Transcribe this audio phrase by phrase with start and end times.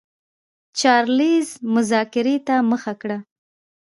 [0.79, 3.17] چارلېز مذاکرې ته مخه کړه.